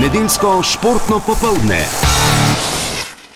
Nedeljsko 0.00 0.62
športno 0.62 1.20
popoldne 1.26 2.09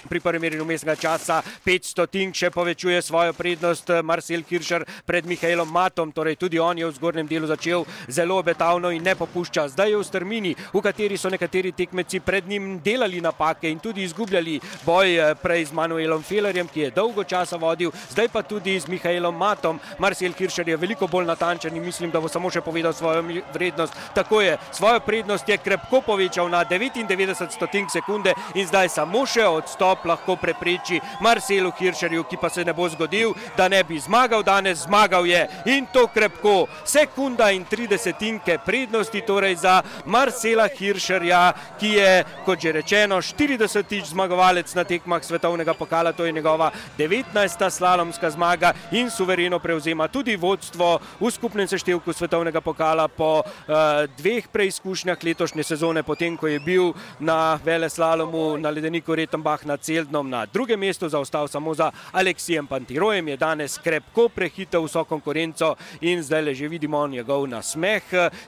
pri 0.09 0.21
prvem 0.21 0.43
merjenju 0.43 0.65
mestnega 0.65 0.97
časa 1.01 1.43
500 1.65 2.07
tink 2.11 2.37
še 2.37 2.51
povečuje 2.51 3.03
svojo 3.03 3.33
prednost 3.33 3.91
eh, 3.91 4.03
Marcel 4.03 4.43
Kiršer 4.43 4.85
pred 5.07 5.27
Mihajlom 5.27 5.69
Matom, 5.69 6.13
torej 6.13 6.37
tudi 6.37 6.59
on 6.59 6.79
je 6.79 6.87
v 6.87 6.95
zgornjem 6.97 7.29
delu 7.29 7.47
začel 7.47 7.85
zelo 8.09 8.39
obetavno 8.39 8.91
in 8.91 9.03
ne 9.03 9.15
popušča. 9.15 9.69
Zdaj 9.73 9.91
je 9.91 10.01
v 10.01 10.05
strmini, 10.05 10.53
v 10.55 10.83
kateri 10.85 11.19
so 11.21 11.31
nekateri 11.33 11.73
tekmeci 11.73 12.21
pred 12.21 12.49
njim 12.49 12.79
delali 12.85 13.21
napake 13.21 13.71
in 13.71 13.79
tudi 13.79 14.05
izgubljali 14.05 14.61
boj 14.85 15.17
eh, 15.17 15.35
prej 15.35 15.71
z 15.71 15.73
Manuelom 15.73 16.23
Felerjem, 16.23 16.69
ki 16.69 16.89
je 16.89 16.95
dolgo 16.97 17.25
časa 17.25 17.57
vodil, 17.57 17.93
zdaj 18.11 18.29
pa 18.29 18.43
tudi 18.43 18.77
z 18.81 18.89
Mihajlom 18.89 19.37
Matom. 19.37 19.81
Marcel 19.99 20.33
Kiršer 20.33 20.69
je 20.69 20.77
veliko 20.77 21.07
bolj 21.07 21.27
natančen 21.27 21.77
in 21.77 21.85
mislim, 21.85 22.11
da 22.11 22.21
bo 22.21 22.29
samo 22.29 22.51
še 22.51 22.61
povedal 22.65 22.93
svojo 22.93 23.23
vrednost. 23.55 23.95
Tako 24.15 24.41
je, 24.41 24.59
svojo 24.73 25.01
prednost 25.01 25.49
je 25.49 25.59
krepko 25.59 26.01
povečal 26.01 26.49
na 26.49 26.65
99 26.65 27.51
stotink 27.51 27.91
sekunde 27.91 28.35
in 28.55 28.67
zdaj 28.67 28.89
samo 28.89 29.27
še 29.27 29.47
odstop 29.47 29.94
odstop 29.95 30.05
lahko 30.05 30.37
prepreči 30.37 31.01
Marcelu 31.21 31.71
Hiršerju, 31.71 32.25
ki 32.25 32.37
pa 32.37 32.49
se 32.51 32.65
ne 32.65 32.73
bo 32.73 32.89
zgodil, 32.89 33.35
da 33.57 33.69
ne 33.69 33.83
bi 33.85 33.99
zmagal 33.99 34.43
danes, 34.43 34.85
zmagal 34.85 35.27
je 35.27 35.47
in 35.67 35.87
to 35.93 36.07
krepko. 36.07 36.67
Sekunda 36.85 37.51
in 37.51 37.65
30 37.65 38.59
prednosti 38.65 39.21
torej 39.21 39.57
za 39.57 39.83
Marcela 40.07 40.69
Hiršerja, 40.69 41.53
ki 41.81 41.89
je, 41.89 42.25
kot 42.45 42.61
že 42.61 42.73
rečeno, 42.73 43.17
40. 43.23 44.05
zmagovalec 44.05 44.75
na 44.75 44.85
tekmah 44.85 45.23
svetovnega 45.23 45.75
pokala, 45.75 46.13
to 46.13 46.25
je 46.25 46.33
njegova 46.33 46.71
19. 46.99 47.71
slalomska 47.71 48.31
zmaga 48.31 48.73
in 48.93 49.11
suvereno 49.11 49.59
prevzema 49.59 50.09
tudi 50.09 50.37
vodstvo 50.37 50.99
v 51.21 51.31
skupnem 51.31 51.69
seštevku 51.69 52.13
svetovnega 52.13 52.61
pokala 52.61 53.09
po 53.09 53.43
uh, 53.43 54.09
dveh 54.19 54.49
preizkušnjah 54.49 55.19
letošnje 55.25 55.63
sezone, 55.63 56.03
potem 56.03 56.37
ko 56.37 56.47
je 56.47 56.61
bil 56.61 56.93
na 57.21 57.59
vele 57.65 57.89
slalomu 57.91 58.57
na 58.59 58.71
ledeniku 58.71 59.15
Retenbach 59.15 59.65
na 59.65 59.77
Celdnom 59.85 60.25
na 60.25 60.47
drugem 60.47 60.81
mestu, 60.81 61.09
zaostal 61.09 61.49
samo 61.49 61.75
za 61.75 61.91
Aleksijem 62.13 62.67
Pantirojem, 62.67 63.29
je 63.29 63.37
danes 63.37 63.77
krepko 63.79 64.31
prehitel 64.33 64.87
vso 64.87 65.05
konkurenco 65.05 65.75
in 66.01 66.23
zdaj 66.25 66.43
le 66.43 66.55
že 66.55 66.69
vidimo 66.69 67.03
njegov 67.07 67.45
nasmeh, 67.49 68.03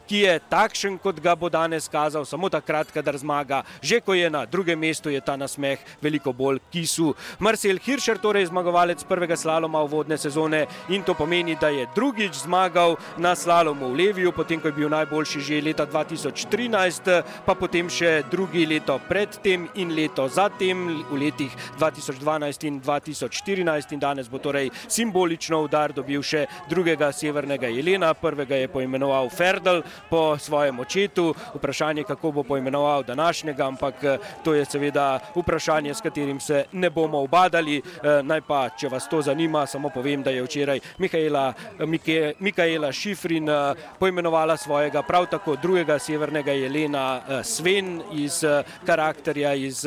ki 0.09 0.23
je 0.25 0.39
takšen, 0.49 0.97
kot 0.99 1.21
ga 1.21 1.35
bo 1.37 1.51
danes 1.53 1.89
kazal, 1.93 2.25
samo 2.25 2.49
takrat, 2.49 2.89
kadar 2.89 3.19
zmaga. 3.21 3.63
Že 3.83 4.01
ko 4.01 4.15
je 4.17 4.31
na 4.31 4.47
drugem 4.47 4.81
mestu, 4.81 5.13
je 5.13 5.21
ta 5.21 5.37
nasmeh 5.37 5.77
veliko 6.01 6.33
bolj 6.33 6.63
kisu. 6.73 7.13
Marcel 7.39 7.77
Hirscher, 7.85 8.17
torej 8.19 8.49
zmagovalec 8.49 9.05
prvega 9.05 9.37
slaloma 9.37 9.85
v 9.85 9.93
vodne 9.93 10.17
sezone 10.17 10.65
in 10.89 11.05
to 11.05 11.13
pomeni, 11.15 11.57
da 11.61 11.69
je 11.69 11.85
drugič 11.95 12.47
zmagal 12.47 12.97
na 13.19 13.35
slalomu 13.37 13.93
v 13.93 14.07
Leviju, 14.07 14.33
potem 14.33 14.61
ko 14.61 14.73
je 14.73 14.79
bil 14.79 14.89
najboljši 14.89 15.41
že 15.41 15.61
leta 15.61 15.85
2013, 15.85 17.13
pa 17.45 17.55
potem 17.55 17.91
še 17.93 18.25
drugi 18.31 18.65
leto 18.65 18.97
predtem 19.09 19.69
in 19.75 19.93
leto 19.93 20.29
zatem 20.33 21.05
v 21.11 21.26
letih 21.27 21.51
2012 21.79 22.67
in 22.67 22.81
2014 22.81 23.93
in 23.93 24.01
danes 24.01 24.29
bo 24.31 24.39
torej 24.39 24.71
simbolično 24.89 25.61
udar 25.67 25.93
dobil 25.93 26.23
še 26.23 26.47
drugega 26.71 27.11
severnega 27.13 27.69
jelena. 27.73 28.13
Prvega 28.15 28.57
je 28.57 28.69
poimenoval 28.71 29.31
Ferdl 29.31 29.83
po 30.11 30.39
svojem 30.39 30.79
očetu. 30.81 31.35
Vprašanje, 31.55 32.05
kako 32.07 32.33
bo 32.33 32.43
poimenoval 32.43 33.03
današnjega, 33.03 33.67
ampak 33.67 34.05
eh, 34.05 34.19
to 34.45 34.55
je 34.55 34.65
seveda 34.65 35.19
vprašanje, 35.35 35.95
s 35.95 36.01
katerim 36.01 36.41
se 36.41 36.65
ne 36.73 36.91
bomo 36.91 37.23
obadali. 37.25 37.79
Eh, 37.79 38.23
naj 38.23 38.41
pa, 38.47 38.69
če 38.79 38.89
vas 38.93 39.09
to 39.09 39.23
zanima, 39.23 39.67
samo 39.67 39.91
povem, 39.91 40.23
da 40.23 40.31
je 40.31 40.43
včeraj 40.43 40.81
Mikaela, 40.99 41.53
Mike, 41.87 42.35
Mikaela 42.41 42.93
Šifrin 42.93 43.49
eh, 43.49 43.75
poimenovala 43.99 44.57
svojega 44.57 45.03
prav 45.03 45.27
tako 45.31 45.57
drugega 45.57 45.99
severnega 45.99 46.53
jelena 46.53 47.07
Sven 47.43 48.01
iz 48.13 48.43
karakterja, 48.87 49.55
iz 49.55 49.87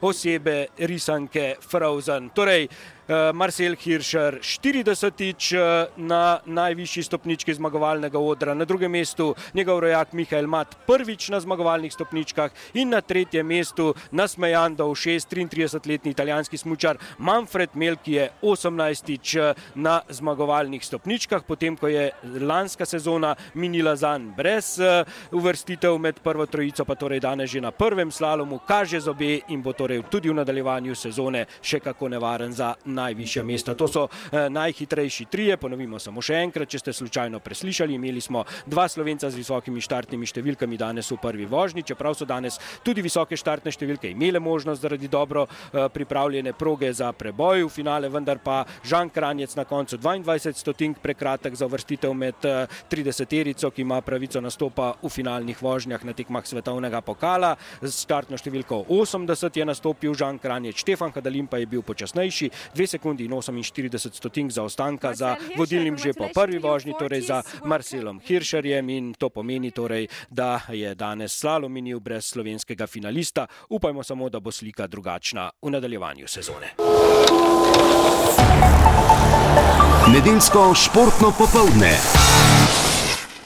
osebe 0.00 0.66
risanke 0.86 1.56
Frozen. 1.60 2.30
Torej, 2.34 2.68
Marcel 3.34 3.74
Hirscher 3.74 4.38
40-tič 4.38 5.52
eh, 5.52 5.86
na 5.96 6.38
najvišji 6.46 7.02
stopnički 7.02 7.54
zmagovalnega 7.54 8.18
odra, 8.18 8.54
na 8.54 8.64
drugem 8.64 8.92
mestu 8.92 9.34
njegov 9.54 9.80
rojak 9.80 10.12
Mihajl 10.12 10.46
Mat 10.46 10.76
prvič 10.86 11.28
na 11.28 11.40
zmagovalnih 11.40 11.92
stopničkah. 11.92 12.50
In 12.74 12.94
na 12.94 13.00
tretjem 13.00 13.46
mestu 13.46 13.94
nasmejandov 14.10 14.94
6-33-letni 14.94 16.10
italijanski 16.10 16.56
smučar 16.56 16.98
Manfred 17.18 17.74
Mel, 17.74 17.96
ki 17.98 18.12
je 18.12 18.28
18-tič 18.42 19.34
eh, 19.34 19.54
na 19.74 20.00
zmagovalnih 20.08 20.84
stopničkah, 20.84 21.42
potem 21.42 21.76
ko 21.76 21.90
je 21.90 22.10
lanska 22.40 22.86
sezona 22.86 23.34
minila 23.54 23.96
zanj 23.96 24.30
brez 24.36 24.78
uvrstitev 25.32 25.98
med 25.98 26.20
prvo 26.22 26.46
trojico, 26.46 26.84
pa 26.84 26.94
torej 26.94 27.20
danes 27.20 27.50
že 27.50 27.60
na 27.60 27.70
prvem 27.70 28.10
slalomu, 28.10 28.60
kaže 28.68 29.00
zobe 29.00 29.40
in 29.48 29.62
bo 29.62 29.72
torej 29.72 30.02
tudi 30.10 30.30
v 30.30 30.38
nadaljevanju 30.38 30.94
sezone 30.94 31.46
še 31.62 31.80
kako 31.80 32.08
nevaren 32.08 32.52
za 32.52 32.74
najbolj 32.84 32.99
najvišja 33.00 33.44
mesta. 33.44 33.74
To 33.74 33.88
so 33.88 34.06
eh, 34.08 34.48
najhitrejši 34.50 35.24
trije, 35.30 35.56
ponovimo 35.60 35.98
samo 35.98 36.22
še 36.24 36.40
enkrat, 36.44 36.68
če 36.70 36.82
ste 36.82 36.92
slučajno 36.96 37.40
preslišali. 37.44 37.96
Imeli 37.96 38.20
smo 38.20 38.44
dva 38.66 38.86
slovenca 38.88 39.30
z 39.30 39.40
visokimi 39.40 39.82
štartnimi 39.84 40.28
številkami 40.28 40.78
danes 40.80 41.10
v 41.10 41.18
prvi 41.22 41.46
vožnji, 41.48 41.86
čeprav 41.86 42.16
so 42.18 42.28
danes 42.28 42.58
tudi 42.86 43.04
visoke 43.04 43.38
štartne 43.38 43.72
številke 43.74 44.10
imele 44.12 44.40
možnost 44.42 44.82
zaradi 44.84 45.08
dobro 45.08 45.46
eh, 45.46 45.88
pripravljene 45.92 46.54
proge 46.56 46.92
za 46.92 47.12
preboj 47.12 47.64
v 47.66 47.72
finale, 47.72 48.10
vendar 48.12 48.40
pa 48.42 48.62
Žan 48.84 49.10
Kranjec 49.10 49.56
na 49.58 49.64
koncu 49.68 49.98
22 49.98 50.54
stotink 50.60 51.00
prekratek 51.02 51.56
za 51.56 51.68
vrstitev 51.70 52.14
med 52.14 52.38
30-terico, 52.90 53.70
eh, 53.70 53.74
ki 53.74 53.86
ima 53.86 54.00
pravico 54.04 54.40
nastopa 54.40 54.92
v 55.02 55.12
finalnih 55.12 55.58
vožnjah 55.62 56.04
na 56.04 56.16
tekmah 56.16 56.46
svetovnega 56.46 57.02
pokala. 57.04 57.56
Z 57.80 57.92
štartno 58.04 58.38
številko 58.40 58.84
80 58.90 59.60
je 59.60 59.64
nastopil 59.66 60.14
Žan 60.16 60.40
Kranjec, 60.42 60.80
Štefan 60.80 61.14
Hadalin 61.14 61.46
pa 61.50 61.60
je 61.60 61.68
bil 61.70 61.82
počasnejši, 61.86 62.50
2 62.74 62.89
sekundi 62.90 63.24
in 63.24 63.32
48 63.32 64.18
stotink 64.18 64.52
zaostanka 64.52 65.14
za 65.14 65.36
vodilnim 65.56 65.98
že 65.98 66.12
po 66.12 66.28
prvi 66.34 66.58
vožnji, 66.58 66.94
torej 66.98 67.20
za 67.20 67.42
Marcelom 67.64 68.20
Hiršerjem 68.20 68.88
in 68.90 69.14
to 69.14 69.30
pomeni 69.30 69.70
torej, 69.70 70.08
da 70.30 70.60
je 70.68 70.94
danes 70.94 71.38
slalom 71.38 71.72
minil 71.72 72.00
brez 72.00 72.26
slovenskega 72.26 72.86
finalista. 72.86 73.46
Upajmo 73.68 74.02
samo, 74.02 74.28
da 74.28 74.40
bo 74.40 74.50
slika 74.50 74.86
drugačna 74.86 75.50
v 75.62 75.70
nadaljevanju 75.70 76.28
sezone. 76.28 76.74
Nedeljsko 80.12 80.74
športno 80.74 81.32
popoldne. 81.38 82.29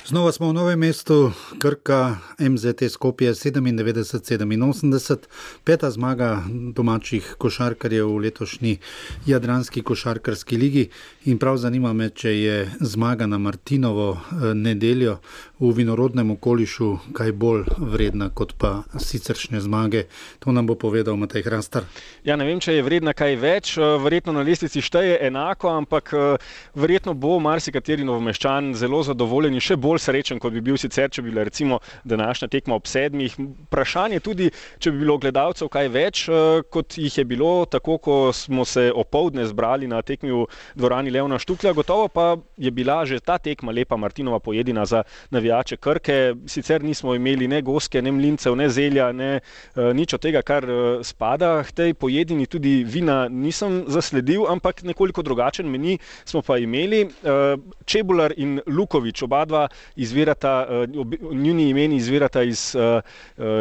Znova 0.07 0.33
smo 0.33 0.49
v 0.49 0.53
novem 0.53 0.79
mestu, 0.79 1.33
Krka, 1.59 2.17
MZT 2.39 2.93
Skopje 2.93 3.33
97-87, 3.33 5.17
peta 5.65 5.91
zmaga 5.91 6.43
domačih 6.77 7.35
košarkarjev 7.39 8.09
v 8.09 8.19
letošnji 8.19 8.79
Jadranski 9.27 9.83
košarkarski 9.83 10.57
ligi. 10.57 10.89
In 11.25 11.39
prav 11.39 11.57
zanima 11.57 11.93
me, 11.93 12.11
če 12.11 12.31
je 12.37 12.71
zmaga 12.81 13.27
na 13.27 13.39
Martinovo 13.39 14.13
eh, 14.13 14.55
nedeljo 14.55 15.17
v 15.59 15.73
vinorodnem 15.73 16.31
okolišu 16.31 16.99
kaj 17.17 17.33
bolj 17.33 17.65
vredna 17.79 18.29
kot 18.29 18.53
pa 18.61 18.83
siceršnje 19.01 19.61
zmage. 19.61 20.05
To 20.45 20.53
nam 20.53 20.67
bo 20.67 20.75
povedal 20.75 21.17
Matej 21.17 21.43
Hrastar. 21.49 21.89
Ja, 22.25 22.37
ne 22.37 22.45
vem, 22.45 22.61
če 22.61 22.77
je 22.77 22.83
vredna 22.85 23.17
kaj 23.17 23.37
več, 23.41 23.79
eh, 23.79 23.97
verjetno 24.05 24.37
na 24.37 24.45
listici 24.45 24.85
šteje 24.85 25.17
enako, 25.25 25.73
ampak 25.73 26.13
eh, 26.13 26.37
verjetno 26.75 27.15
bo 27.15 27.41
marsikateri 27.41 28.05
novomeščan 28.05 28.75
zelo 28.77 29.01
zadovoljen 29.03 29.57
in 29.57 29.65
še 29.65 29.81
bolj 29.81 29.94
bolj 29.95 30.03
srečen, 30.03 30.41
kot 30.43 30.53
bi 30.55 30.63
bil 30.65 30.79
sicer, 30.81 31.11
če 31.11 31.23
bi 31.23 31.31
bila 31.31 31.45
recimo 31.47 31.79
današnja 32.05 32.49
tekma 32.49 32.75
ob 32.75 32.89
sedmih. 32.91 33.35
Vprašanje 33.69 34.21
tudi, 34.25 34.51
če 34.79 34.93
bi 34.93 35.05
bilo 35.05 35.19
gledalcev 35.23 35.71
kaj 35.73 35.89
več, 35.95 36.29
eh, 36.29 36.63
kot 36.71 36.99
jih 36.99 37.19
je 37.19 37.25
bilo, 37.25 37.67
tako 37.71 37.99
ko 37.99 38.17
smo 38.33 38.65
se 38.65 38.91
opoldne 38.95 39.47
zbrali 39.47 39.87
na 39.87 40.03
tekmi 40.03 40.33
v 40.33 40.47
dvorani 40.75 41.11
Leona 41.15 41.39
Štuklja. 41.39 41.73
Gotovo 41.73 42.09
pa 42.09 42.37
je 42.57 42.71
bila 42.71 43.05
že 43.05 43.21
ta 43.21 43.39
tekma 43.39 43.73
lepa 43.73 43.97
Martinova 43.97 44.39
pojedina 44.39 44.85
za 44.87 45.03
navijače 45.31 45.77
Krke. 45.77 46.35
Sicer 46.47 46.83
nismo 46.83 47.15
imeli 47.15 47.49
ne 47.49 47.63
goske, 47.63 48.03
ne 48.03 48.13
mlincev, 48.13 48.57
ne 48.57 48.69
zelja, 48.69 49.13
ne 49.13 49.41
uh, 49.77 49.93
nič 49.95 50.15
od 50.15 50.21
tega, 50.21 50.43
kar 50.43 50.65
uh, 50.65 51.03
spada 51.03 51.63
k 51.63 51.73
tej 51.73 51.95
pojedini. 51.95 52.47
Tudi 52.47 52.85
vina 52.85 53.29
nisem 53.29 53.85
zasledil, 53.89 54.47
ampak 54.49 54.83
nekoliko 54.83 55.23
drugačen 55.23 55.69
meni 55.71 55.99
smo 56.25 56.43
pa 56.43 56.59
imeli. 56.59 57.05
Uh, 57.05 57.61
Čebular 57.85 58.33
in 58.37 58.61
Lukovič, 58.67 59.23
oba 59.23 59.45
dva 59.45 59.69
izvirata, 59.97 60.67
uh, 60.71 61.33
njuni 61.35 61.69
imeni 61.69 61.97
izvirata 61.97 62.43
iz 62.43 62.75
uh, 62.75 63.03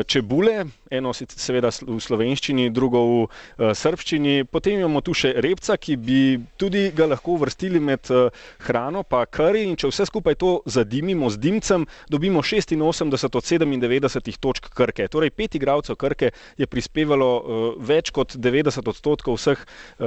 čebule. 0.05 0.65
Eno 0.93 1.13
seveda 1.13 1.71
v 1.81 1.97
slovenščini, 2.01 2.69
drugo 2.73 3.01
v 3.03 3.17
uh, 3.23 3.71
srbščini. 3.77 4.45
Potem 4.49 4.79
imamo 4.79 5.01
tu 5.05 5.15
še 5.17 5.33
repca, 5.43 5.77
ki 5.77 5.97
bi 5.97 6.19
tudi 6.59 6.89
ga 6.95 7.07
lahko 7.09 7.37
uvrstili 7.37 7.81
med 7.81 8.09
uh, 8.13 8.29
hrano, 8.67 9.03
pa 9.03 9.25
kari. 9.25 9.65
In 9.69 9.77
če 9.79 9.89
vse 9.89 10.07
skupaj 10.09 10.37
to 10.41 10.53
zadimimo 10.69 11.29
z 11.33 11.41
dimcem, 11.41 11.87
dobimo 12.11 12.43
86 12.45 12.77
od 13.25 13.43
97 13.43 14.39
točk 14.43 14.69
krke. 14.73 15.07
Torej, 15.09 15.33
pet 15.33 15.57
igralcev 15.57 15.97
krke 15.99 16.31
je 16.57 16.69
prispevalo 16.69 17.29
uh, 17.33 17.65
več 17.81 18.13
kot 18.13 18.37
90 18.37 18.89
odstotkov 18.89 19.39
vseh 19.39 19.59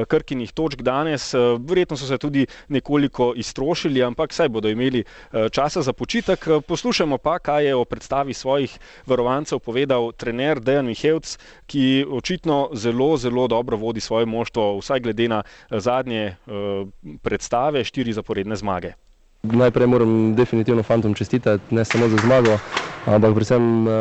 krkinih 0.07 0.53
točk 0.55 0.83
danes. 0.87 1.33
Verjetno 1.35 1.97
so 1.99 2.07
se 2.07 2.19
tudi 2.21 2.45
nekoliko 2.73 3.33
iztrošili, 3.37 4.03
ampak 4.05 4.35
saj 4.35 4.49
bodo 4.53 4.71
imeli 4.71 5.03
časa 5.51 5.83
za 5.83 5.93
počitek. 5.97 6.47
Poslušajmo 6.67 7.19
pa, 7.23 7.39
kaj 7.43 7.67
je 7.67 7.75
o 7.75 7.85
predstavi 7.89 8.35
svojih 8.35 8.77
varovancev 9.07 9.59
povedal 9.59 10.13
trener 10.13 10.61
Dejan 10.61 10.76
Mihevc, 10.83 11.39
ki 11.67 12.07
očitno 12.11 12.71
zelo, 12.75 13.17
zelo 13.17 13.47
dobro 13.49 13.77
vodi 13.77 14.01
svoje 14.01 14.27
moštvo, 14.27 14.79
vsaj 14.79 15.01
glede 15.01 15.29
na 15.29 15.43
eh, 15.43 15.81
zadnje 15.81 16.37
uh, 16.47 16.89
predstave, 17.23 17.85
štiri 17.85 18.13
zaporedne 18.13 18.57
zmage. 18.57 18.93
Najprej 19.53 19.87
moram 19.87 20.35
definitivno 20.35 20.83
fantom 20.83 21.15
čestitati, 21.15 21.75
ne 21.75 21.85
samo 21.85 22.09
za 22.09 22.19
zmago, 22.19 22.59
ampak 23.07 23.35
predvsem 23.35 23.87
uh, 23.87 23.93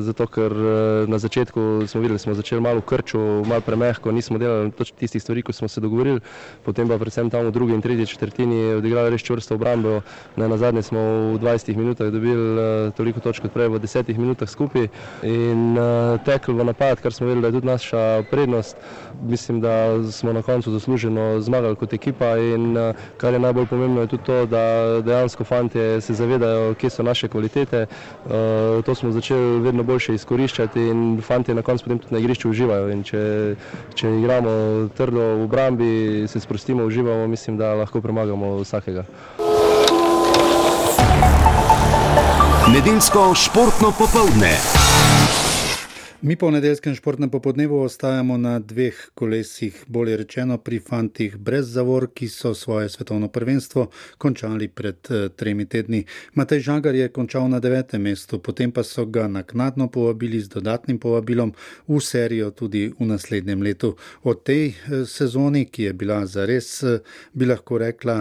zato, 0.00 0.26
ker 0.26 0.52
uh, 0.52 1.08
na 1.08 1.18
začetku 1.18 1.84
smo 1.86 2.00
videli, 2.00 2.18
smo 2.18 2.34
začeli 2.34 2.60
malo 2.60 2.80
krču, 2.80 3.18
malo 3.44 3.60
premehko, 3.60 4.12
nismo 4.12 4.38
delali 4.38 4.70
točno 4.72 4.96
tistih 4.98 5.22
stvari, 5.22 5.42
kot 5.42 5.54
smo 5.54 5.68
se 5.68 5.80
dogovorili, 5.80 6.20
potem 6.64 6.88
pa 6.88 6.98
predvsem 6.98 7.30
tam 7.30 7.46
v 7.46 7.50
drugi 7.50 7.74
in 7.74 7.82
tretji 7.82 8.06
četrtini 8.06 8.74
odigrali 8.74 9.10
res 9.10 9.22
čvrsto 9.22 9.54
obrambo. 9.54 10.00
Ne, 10.36 10.48
na 10.48 10.56
zadnje 10.56 10.82
smo 10.82 11.00
v 11.34 11.38
20 11.38 11.76
minutah 11.76 12.08
dobili 12.08 12.56
uh, 12.56 12.94
toliko 12.96 13.20
točk 13.20 13.42
kot 13.42 13.52
prej 13.52 13.68
v 13.68 13.80
10 13.80 14.18
minutah 14.18 14.48
skupaj 14.48 14.88
in 15.22 15.76
tekli 16.24 16.54
v 16.54 16.64
napad, 16.64 17.00
kar 17.00 17.12
smo 17.12 17.26
videli, 17.26 17.42
da 17.42 17.48
je 17.48 17.58
tudi 17.60 17.66
naša 17.66 18.22
prednost. 18.30 18.76
Mislim, 19.22 19.60
da 19.60 20.02
smo 20.12 20.32
na 20.32 20.42
koncu 20.42 20.72
zasluženo 20.72 21.40
zmagali 21.40 21.76
kot 21.76 21.92
ekipa 21.92 22.36
in 22.38 22.76
kar 23.16 23.32
je 23.32 23.38
najbolj 23.38 23.66
pomembno 23.66 24.00
je 24.00 24.06
tudi 24.06 24.24
to, 24.24 24.46
da 24.46 24.93
dejansko 25.00 25.44
fanti 25.44 25.78
se 26.00 26.14
zavedajo, 26.14 26.74
kje 26.74 26.90
so 26.90 27.02
naše 27.02 27.28
kvalitete. 27.28 27.86
Eh, 27.86 28.82
to 28.86 28.94
smo 28.94 29.12
začeli 29.12 29.60
vedno 29.60 29.82
boljše 29.82 30.14
izkoriščati 30.14 30.80
in 30.80 31.22
fanti 31.22 31.54
na 31.54 31.62
koncu 31.62 31.84
potem 31.84 31.98
tudi 31.98 32.14
na 32.14 32.20
igrišču 32.20 32.50
uživajo. 32.50 32.90
In 32.90 33.02
če, 33.02 33.54
če 33.94 34.10
igramo 34.18 34.88
trdo 34.96 35.20
v 35.20 35.44
obrambi, 35.44 36.24
se 36.28 36.40
sprostimo, 36.40 36.84
uživamo, 36.84 37.26
mislim, 37.26 37.56
da 37.56 37.74
lahko 37.74 38.00
premagamo 38.00 38.56
vsakega. 38.62 39.04
Nedeljsko 42.72 43.34
športno 43.34 43.92
popoldne. 43.98 44.56
Mi 46.24 46.36
po 46.36 46.50
nedeljskem 46.50 46.94
športnem 46.94 47.30
popodnevu 47.30 47.80
ostajamo 47.80 48.36
na 48.36 48.58
dveh 48.58 48.96
kolesih, 49.14 49.84
bolje 49.86 50.16
rečeno 50.16 50.56
pri 50.58 50.78
fantih 50.80 51.36
brez 51.36 51.66
zavor, 51.68 52.06
ki 52.14 52.28
so 52.28 52.54
svoje 52.54 52.88
svetovno 52.88 53.28
prvenstvo 53.28 53.90
končali 54.18 54.68
pred 54.68 54.96
eh, 55.10 55.28
tremi 55.28 55.66
tedni. 55.66 56.04
Matej 56.34 56.60
Žagar 56.60 56.94
je 56.94 57.08
končal 57.08 57.48
na 57.48 57.60
devetem 57.60 58.02
mestu, 58.02 58.38
potem 58.38 58.72
pa 58.72 58.82
so 58.82 59.04
ga 59.04 59.26
naknadno 59.28 59.88
povabili 59.88 60.40
z 60.40 60.48
dodatnim 60.48 60.98
povabilom 60.98 61.52
v 61.88 62.00
serijo 62.00 62.50
tudi 62.50 62.86
v 63.00 63.06
naslednjem 63.06 63.62
letu. 63.62 63.92
O 64.22 64.34
tej 64.34 64.68
eh, 64.68 65.04
sezoni, 65.06 65.66
ki 65.66 65.82
je 65.82 65.92
bila 65.92 66.26
zares, 66.26 66.82
eh, 66.82 67.02
bi 67.32 67.44
lahko 67.46 67.78
rekla, 67.78 68.14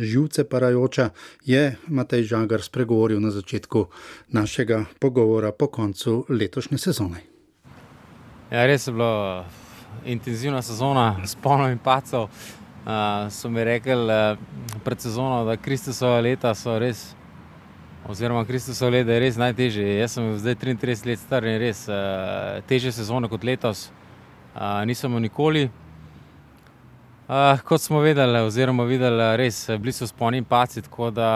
živce 0.00 0.44
parajoča, 0.44 1.10
je 1.44 1.76
Matej 1.88 2.24
Žagar 2.32 2.62
spregovoril 2.62 3.20
na 3.20 3.30
začetku 3.30 3.84
našega 4.28 4.84
pogovora 4.98 5.52
po 5.52 5.66
koncu 5.66 6.24
letošnje 6.28 6.78
sezone. 6.78 7.32
Ja, 8.52 8.66
res 8.66 8.86
je 8.86 8.92
bila 8.92 9.44
intenzivna 10.04 10.62
sezona, 10.62 11.16
s 11.24 11.32
polno 11.34 11.70
in 11.72 11.78
pacov. 11.78 12.28
Uh, 12.84 13.30
so 13.32 13.48
mi 13.48 13.64
rekli 13.64 13.94
uh, 13.94 14.36
pred 14.84 15.00
sezono, 15.00 15.44
da 15.44 15.56
Kristusova 15.56 16.20
leta 16.20 16.52
so 16.54 16.74
res, 16.78 17.14
oziroma 18.04 18.44
Kristusova 18.44 18.90
leta 18.92 19.16
je 19.16 19.20
res 19.24 19.40
najtežje. 19.40 19.96
Jaz 19.96 20.18
sem 20.18 20.28
zdaj 20.36 20.58
33 20.60 21.08
let 21.08 21.24
star 21.24 21.48
in 21.48 21.56
res 21.64 21.86
uh, 21.88 22.60
težje 22.68 22.92
sezone 22.92 23.30
kot 23.32 23.40
letos 23.44 23.86
uh, 23.88 24.84
nisem 24.84 25.16
nikoli. 25.22 25.70
Uh, 27.28 27.56
kot 27.64 27.80
smo 27.80 28.04
videli, 28.04 28.44
oziroma 28.44 28.84
videli, 28.84 29.30
res 29.40 29.64
bili 29.78 29.96
so 29.96 30.04
sponi 30.10 30.44
in 30.44 30.44
paci, 30.44 30.84
tako 30.84 31.08
da 31.08 31.30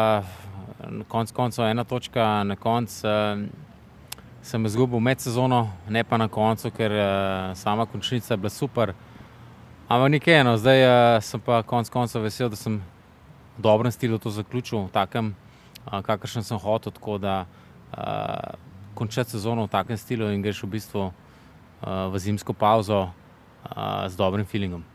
na 0.84 1.08
koncu 1.08 1.32
koncev 1.34 1.64
ena 1.64 1.84
točka 1.88 2.44
na 2.44 2.60
koncu. 2.60 3.06
Uh, 3.08 3.65
sem 4.46 4.66
izgubil 4.66 5.00
med 5.02 5.18
sezono, 5.20 5.66
ne 5.90 6.04
pa 6.04 6.16
na 6.16 6.28
koncu, 6.30 6.70
ker 6.70 6.92
uh, 6.94 7.56
sama 7.58 7.86
končnica 7.86 8.34
je 8.34 8.38
bila 8.38 8.50
super. 8.50 8.92
Ampak 9.88 10.10
nekaj 10.10 10.40
eno, 10.40 10.52
zdaj 10.56 10.82
uh, 10.86 11.22
sem 11.22 11.42
pa 11.42 11.64
konec 11.66 11.90
koncev 11.90 12.22
vesel, 12.22 12.50
da 12.52 12.58
sem 12.58 12.78
v 13.56 13.64
dobrem 13.64 13.90
stilu 13.90 14.20
to 14.22 14.30
zaključil, 14.30 14.86
v 14.86 14.94
takem, 14.94 15.32
uh, 15.86 15.98
kakršen 16.06 16.46
sem 16.46 16.62
hotel, 16.62 16.94
tako 16.94 17.18
da 17.18 17.40
uh, 17.42 18.54
končati 18.94 19.34
sezono 19.34 19.66
v 19.66 19.72
takem 19.74 19.98
stilu 19.98 20.30
in 20.30 20.46
greš 20.46 20.62
v 20.62 20.70
bistvu 20.78 21.08
uh, 21.10 21.12
v 22.14 22.22
zimsko 22.22 22.54
pauzo 22.54 23.02
uh, 23.02 24.06
z 24.06 24.14
dobrim 24.14 24.46
feelingom. 24.46 24.86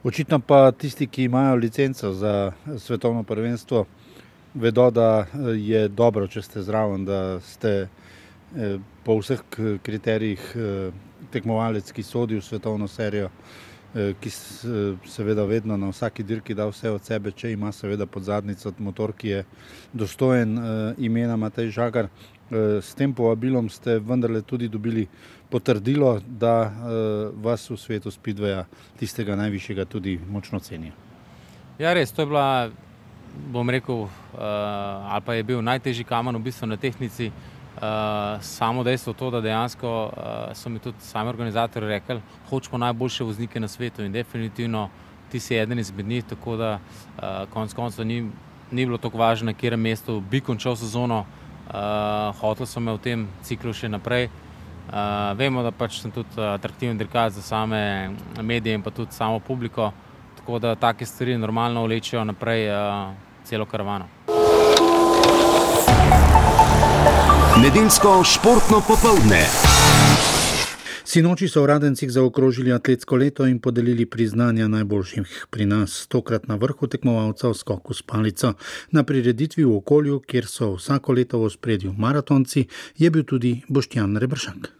Očitno 0.00 0.40
pa 0.40 0.72
tisti, 0.72 1.06
ki 1.06 1.28
imajo 1.28 1.60
licenco 1.60 2.12
za 2.16 2.52
svetovno 2.78 3.22
prvenstvo, 3.22 3.84
vedo, 4.54 4.90
da 4.90 5.26
je 5.52 5.88
dobro, 5.88 6.24
če 6.26 6.42
ste 6.42 6.64
zraven, 6.64 7.04
da 7.04 7.40
ste 7.44 7.88
Eh, 7.88 8.07
po 9.04 9.18
vseh 9.20 9.40
kriterijih 9.82 10.40
eh, 10.56 10.92
tekmovalec, 11.32 11.92
ki 11.92 12.02
sodi 12.02 12.38
v 12.38 12.44
svetovno 12.44 12.88
serijo, 12.88 13.28
eh, 13.94 14.14
ki 14.20 14.30
seveda 15.04 15.44
vedno 15.44 15.76
na 15.76 15.90
vsaki 15.92 16.22
dirki 16.22 16.54
da 16.54 16.68
vse 16.68 16.90
od 16.90 17.04
sebe, 17.04 17.32
če 17.32 17.52
ima 17.52 17.72
seveda 17.72 18.06
pod 18.06 18.24
zadnico 18.24 18.72
motor, 18.78 19.12
ki 19.12 19.28
je 19.28 19.44
dostojen 19.92 20.58
imena 20.98 21.36
Matej 21.36 21.70
Žagar. 21.70 22.08
S 22.80 22.94
tem 22.96 23.12
povabilom 23.12 23.68
ste 23.68 23.98
vendarle 23.98 24.40
tudi 24.42 24.68
dobili 24.68 25.06
potrdilo, 25.50 26.20
da 26.24 26.72
vas 27.36 27.68
v 27.70 27.76
svetu 27.76 28.10
Spidveja 28.10 28.64
tistega 28.96 29.36
najvišjega 29.36 29.84
tudi 29.84 30.18
močno 30.30 30.60
cenijo. 30.60 30.92
Ja, 31.78 31.92
res, 31.92 32.12
to 32.12 32.22
je 32.22 32.26
bila, 32.26 32.70
bom 33.52 33.68
rekel, 33.70 34.08
ali 34.32 35.22
pa 35.26 35.34
je 35.34 35.44
bil 35.44 35.60
najtežji 35.62 36.08
kamen 36.08 36.40
v 36.40 36.46
bistvu 36.48 36.66
na 36.72 36.80
tehnici, 36.80 37.28
Uh, 37.78 38.42
samo 38.42 38.82
dejstvo 38.84 39.14
je, 39.20 39.30
da 39.30 39.40
dejansko 39.40 40.10
uh, 40.16 40.56
so 40.56 40.68
mi 40.68 40.78
tudi 40.78 40.96
sami 41.00 41.28
organizatori 41.28 41.86
rekli, 41.86 42.20
hočemo 42.50 42.78
najboljše 42.78 43.24
voznike 43.24 43.60
na 43.60 43.68
svetu 43.68 44.02
in 44.02 44.12
definitivno 44.12 44.88
ti 45.30 45.40
si 45.40 45.54
eden 45.54 45.78
izmed 45.78 46.06
njih. 46.06 46.24
Tako 46.24 46.56
da 46.56 46.78
uh, 46.78 47.22
konec 47.52 47.74
koncev 47.74 48.06
ni, 48.06 48.30
ni 48.70 48.86
bilo 48.86 48.98
tako 48.98 49.18
važno, 49.18 49.46
na 49.46 49.52
katerem 49.52 49.80
mestu 49.80 50.20
bi 50.20 50.40
končal 50.40 50.76
sezono. 50.76 51.24
Uh, 51.68 52.36
hotel 52.40 52.66
sem 52.66 52.82
me 52.82 52.92
v 52.92 52.98
tem 52.98 53.28
ciklu 53.42 53.72
še 53.72 53.88
naprej. 53.88 54.26
Uh, 54.88 55.36
vemo, 55.38 55.62
da 55.62 55.70
pač 55.70 56.00
sem 56.00 56.10
tudi 56.10 56.40
atraktiven 56.40 56.98
dirkač 56.98 57.36
za 57.36 57.42
same 57.42 58.10
medije 58.42 58.74
in 58.74 58.82
pa 58.82 58.90
tudi 58.90 59.12
samo 59.12 59.38
publiko. 59.38 59.92
Tako 60.40 60.58
da 60.58 60.74
take 60.74 61.06
stvari 61.06 61.38
normalno 61.38 61.84
vlečejo 61.86 62.24
naprej 62.24 62.70
uh, 62.72 63.14
celo 63.44 63.66
karavano. 63.66 64.37
Nedeljsko 67.62 68.24
športno 68.24 68.78
popoldne. 68.88 69.40
Sinoči 71.04 71.48
so 71.48 71.64
v 71.64 71.66
Radencih 71.66 72.10
zaokrožili 72.10 72.70
atletsko 72.72 73.16
leto 73.16 73.46
in 73.50 73.58
podelili 73.58 74.06
priznanja 74.06 74.68
najboljših 74.68 75.46
pri 75.50 75.66
nas, 75.66 76.06
tokrat 76.06 76.46
na 76.48 76.54
vrhu 76.54 76.86
tekmovalcev 76.86 77.58
skoku 77.58 77.94
s 77.94 78.02
palico. 78.02 78.52
Na 78.94 79.02
prireditvi 79.02 79.64
v 79.64 79.74
okolju, 79.76 80.20
kjer 80.20 80.46
so 80.46 80.72
vsako 80.76 81.18
leto 81.18 81.42
v 81.42 81.50
spredju 81.50 81.94
maratonci, 81.98 82.68
je 82.96 83.10
bil 83.10 83.26
tudi 83.26 83.62
Boštjan 83.68 84.16
Rebršak. 84.16 84.77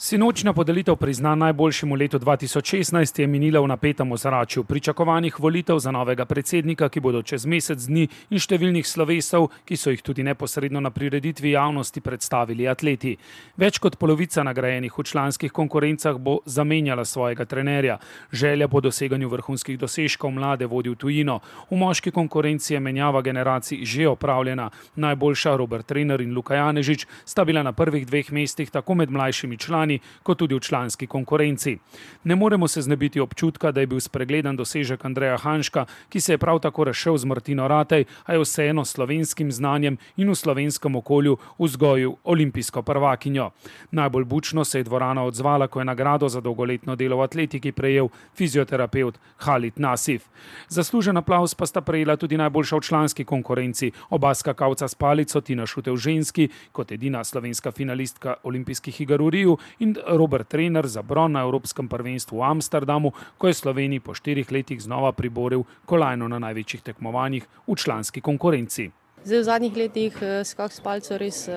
Sinočna 0.00 0.52
podelitev 0.52 0.96
prizna 0.96 1.34
najboljšemu 1.34 1.94
letu 1.94 2.18
2016 2.18 3.20
je 3.20 3.26
minila 3.26 3.60
v 3.60 3.66
napetem 3.66 4.12
ozračju 4.12 4.64
pričakovanih 4.64 5.40
volitev 5.40 5.78
za 5.78 5.90
novega 5.90 6.24
predsednika, 6.24 6.88
ki 6.88 7.00
bodo 7.00 7.22
čez 7.22 7.46
mesec 7.46 7.82
dni 7.82 8.04
in 8.30 8.38
številnih 8.38 8.86
slovesov, 8.86 9.48
ki 9.66 9.76
so 9.76 9.90
jih 9.90 10.02
tudi 10.06 10.22
neposredno 10.22 10.78
na 10.80 10.92
prireditvi 10.94 11.50
javnosti 11.50 12.00
predstavili 12.00 12.68
atleti. 12.70 13.16
Več 13.56 13.80
kot 13.82 13.96
polovica 13.98 14.44
nagrajenih 14.46 14.94
v 14.98 15.02
članskih 15.02 15.52
konkurencah 15.52 16.14
bo 16.14 16.36
zamenjala 16.46 17.02
svojega 17.02 17.44
trenerja. 17.44 17.98
Želja 18.30 18.68
po 18.68 18.80
doseganju 18.80 19.28
vrhunskih 19.34 19.78
dosežkov 19.78 20.30
mlade 20.30 20.70
vodi 20.70 20.94
v 20.94 20.96
tujino. 21.02 21.40
V 21.70 21.80
moški 21.82 22.14
konkurenci 22.14 22.74
je 22.76 22.80
menjava 22.80 23.18
generacij 23.22 23.82
že 23.82 24.06
opravljena. 24.06 24.70
Najboljša 24.94 25.56
Robert 25.56 25.90
Trener 25.90 26.22
in 26.22 26.38
Luka 26.38 26.54
Janežič 26.54 27.08
sta 27.24 27.42
bila 27.44 27.66
na 27.66 27.72
prvih 27.72 28.06
dveh 28.06 28.30
mestih 28.30 28.70
tako 28.70 28.94
med 28.94 29.10
mlajšimi 29.10 29.58
člani 29.58 29.87
dvorani, 29.88 30.00
kot 30.22 30.38
tudi 30.38 30.54
v 30.54 30.60
članski 30.60 31.06
konkurenci. 31.06 31.78
Ne 32.24 32.36
moremo 32.36 32.68
se 32.68 32.82
znebiti 32.82 33.20
občutka, 33.20 33.72
da 33.72 33.80
je 33.80 33.86
bil 33.86 34.00
spregledan 34.00 34.56
dosežek 34.56 35.04
Andreja 35.04 35.36
Hanška, 35.36 35.86
ki 36.08 36.20
se 36.20 36.32
je 36.32 36.38
prav 36.38 36.60
tako 36.60 36.84
razšel 36.84 37.16
z 37.18 37.24
Martino 37.24 37.68
Ratej, 37.68 38.04
a 38.26 38.32
je 38.32 38.40
vseeno 38.40 38.84
slovenskim 38.84 39.52
znanjem 39.52 39.98
in 40.16 40.30
v 40.30 40.34
slovenskem 40.34 40.96
okolju 40.96 41.38
vzgojil 41.58 42.12
olimpijsko 42.24 42.82
prvakinjo. 42.82 43.50
Najbolj 43.90 44.24
bučno 44.24 44.64
se 44.64 44.78
je 44.78 44.84
dvorana 44.84 45.24
odzvala, 45.24 45.66
ko 45.66 45.80
je 45.80 45.84
nagrado 45.84 46.28
za 46.28 46.40
dolgoletno 46.40 46.96
delo 46.96 47.16
v 47.16 47.22
atletiki 47.22 47.72
prejel 47.72 48.08
fizioterapeut 48.34 49.18
Halit 49.38 49.78
Nasif. 49.78 50.28
Zaslužen 50.68 51.16
aplaus 51.16 51.54
pa 51.54 51.66
sta 51.66 51.80
prejela 51.80 52.16
tudi 52.16 52.36
najboljša 52.36 52.76
v 52.76 52.80
članski 52.80 53.24
konkurenci, 53.24 53.92
oba 54.10 54.34
skakalca 54.34 54.88
s 54.88 54.94
palico 54.94 55.40
Tina 55.40 55.66
Šutev 55.66 55.96
ženski, 55.96 56.48
kot 56.72 56.92
edina 56.92 57.24
slovenska 57.24 57.72
finalistka 57.72 58.34
olimpijskih 58.42 59.00
iger 59.00 59.22
v 59.22 59.30
Riju 59.30 59.56
in 59.80 59.96
Robert 60.06 60.48
Trener 60.48 60.86
za 60.86 61.02
bron 61.02 61.32
na 61.32 61.42
Evropskem 61.42 61.88
prvenstvu 61.88 62.38
v 62.38 62.42
Amsterdamu, 62.42 63.12
ko 63.38 63.46
je 63.46 63.54
Sloveniji 63.54 64.00
po 64.00 64.14
štirih 64.14 64.52
letih 64.52 64.82
znova 64.82 65.12
priboril 65.12 65.62
kolajno 65.86 66.28
na 66.28 66.38
največjih 66.38 66.82
tekmovanjih 66.82 67.46
v 67.66 67.76
članski 67.76 68.20
konkurenci. 68.20 68.90
Zdaj 69.24 69.38
v 69.38 69.44
zadnjih 69.44 69.76
letih 69.76 70.12
skok 70.44 70.72
s 70.72 70.80
palco 70.80 71.18
res 71.18 71.48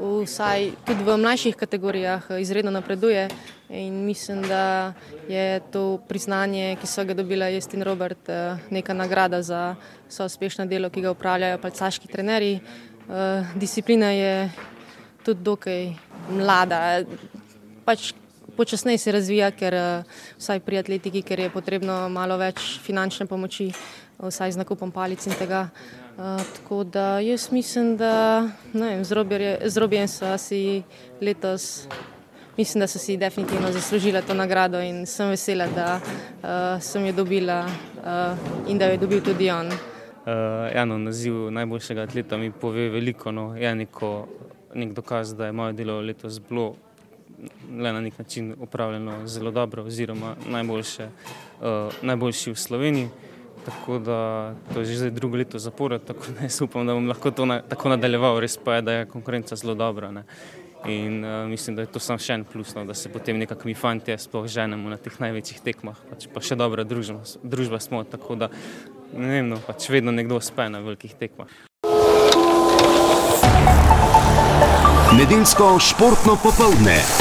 vsaj 0.00 0.70
tudi 0.86 1.02
v 1.04 1.16
mlajših 1.18 1.56
kategorijah 1.58 2.30
izredno 2.40 2.70
napreduje 2.70 3.28
in 3.68 4.04
mislim, 4.06 4.42
da 4.42 4.92
je 5.28 5.60
to 5.70 5.98
priznanje, 6.08 6.76
ki 6.80 6.86
so 6.86 7.04
ga 7.04 7.14
dobila 7.14 7.50
jaz 7.50 7.68
in 7.74 7.82
Robert, 7.82 8.30
neka 8.70 8.94
nagrada 8.94 9.42
za 9.42 9.74
vse 10.08 10.24
uspešno 10.24 10.66
delo, 10.66 10.90
ki 10.90 11.02
ga 11.02 11.10
upravljajo 11.10 11.58
palcaški 11.58 12.08
trenerji. 12.08 12.60
Disciplina 13.54 14.10
je 14.10 14.50
tudi 15.24 15.44
dokaj 15.44 15.92
mlada, 16.30 17.04
pač 17.84 18.12
počasneje 18.56 18.98
se 18.98 19.12
razvija, 19.12 19.50
ker 19.50 19.74
vsaj 20.38 20.60
pri 20.60 20.82
atletiki, 20.82 21.22
ker 21.22 21.40
je 21.40 21.50
potrebno 21.50 22.08
malo 22.12 22.36
več 22.40 22.78
finančne 22.84 23.26
pomoči, 23.26 23.70
vsaj 24.20 24.52
z 24.52 24.60
nakupom 24.60 24.92
palic 24.92 25.24
in 25.26 25.36
tega. 25.38 25.68
Uh, 26.20 26.36
tako 26.56 26.84
da 26.84 27.20
jaz 27.24 27.48
mislim, 27.52 27.94
da 27.96 28.44
vem, 28.74 29.04
z, 29.04 29.12
Robjerje, 29.16 29.58
z 29.64 29.76
Robijem 29.80 30.08
so 30.08 30.34
si 30.38 30.82
letos, 31.20 31.86
mislim, 32.58 32.80
da 32.80 32.86
so 32.86 32.98
si 32.98 33.16
definitivno 33.16 33.72
zaslužila 33.72 34.20
to 34.22 34.34
nagrado 34.34 34.82
in 34.84 35.06
sem 35.06 35.30
vesela, 35.32 35.64
da 35.72 36.00
uh, 36.00 36.82
sem 36.82 37.06
jo 37.06 37.12
dobila 37.22 37.64
uh, 37.64 38.68
in 38.68 38.78
da 38.78 38.90
jo 38.90 38.98
je 38.98 39.00
dobil 39.00 39.24
tudi 39.24 39.50
on. 39.50 39.66
Uh, 39.70 40.68
eno 40.74 40.98
naziv 40.98 41.48
najboljšega 41.50 42.02
atleta 42.02 42.36
mi 42.36 42.52
pove 42.52 42.88
veliko, 42.88 43.32
no, 43.32 43.56
je 43.56 43.74
neko, 43.74 44.28
nek 44.74 44.92
dokaz, 44.92 45.34
da 45.34 45.46
je 45.46 45.52
moje 45.52 45.72
delo 45.72 46.00
letos 46.00 46.40
bilo 46.48 46.74
le 47.78 47.92
na 47.92 48.00
nek 48.00 48.18
način 48.18 48.54
upravljeno 48.58 49.26
zelo 49.26 49.50
dobro 49.50 49.84
oziroma 49.84 50.36
najboljše, 50.48 51.08
uh, 51.60 51.92
najboljši 52.02 52.50
v 52.50 52.56
Sloveniji. 52.56 53.08
Tako 53.64 53.98
da 53.98 54.54
to 54.74 54.80
je 54.80 54.86
že 54.86 54.96
zdaj 54.96 55.10
drugo 55.10 55.36
leto 55.36 55.58
zapored, 55.58 56.04
tako 56.04 56.32
da 56.32 56.42
jaz 56.42 56.62
upam, 56.62 56.86
da 56.86 56.94
bom 56.94 57.08
lahko 57.08 57.30
to 57.30 57.46
na, 57.46 57.60
tako 57.62 57.88
nadaljeval. 57.88 58.40
Res 58.40 58.56
pa 58.56 58.74
je, 58.74 58.82
da 58.82 58.92
je 58.92 59.06
konkurenca 59.06 59.56
zelo 59.56 59.74
dobra. 59.74 60.10
Ne. 60.10 60.24
In 60.86 61.24
uh, 61.24 61.48
mislim, 61.48 61.76
da 61.76 61.82
je 61.82 61.92
to 61.92 62.00
samo 62.00 62.18
še 62.18 62.34
en 62.34 62.44
plus, 62.44 62.74
no, 62.74 62.84
da 62.84 62.94
se 62.94 63.12
potem 63.12 63.38
nekako 63.38 63.68
mi 63.68 63.74
fanti 63.74 64.16
sploh 64.18 64.48
ženemo 64.48 64.88
na 64.88 64.96
teh 64.96 65.20
največjih 65.20 65.60
tekmah. 65.60 65.98
Pač 66.10 66.28
pa 66.32 66.40
še 66.40 66.56
dobra 66.56 66.84
družba, 66.84 67.20
družba 67.42 67.80
smo, 67.80 68.04
tako 68.04 68.38
da 68.40 68.48
ne 69.12 69.28
vem, 69.28 69.52
no, 69.52 69.60
pač 69.66 69.90
vedno 69.92 70.12
nekdo 70.12 70.40
uspe 70.40 70.70
na 70.72 70.80
velikih 70.80 71.12
tekmah. 71.20 71.69
Nedeljsko 75.12 75.78
športno 75.78 76.36
popoldne. 76.36 77.19